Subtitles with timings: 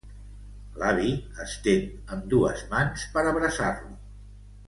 [0.83, 1.11] L'avi
[1.43, 1.83] estén
[2.17, 3.95] ambdues mans per abraçar-lo.